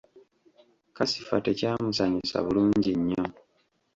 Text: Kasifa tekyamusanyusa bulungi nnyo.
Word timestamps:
Kasifa 0.95 1.35
tekyamusanyusa 1.45 2.37
bulungi 2.45 2.91
nnyo. 2.99 3.25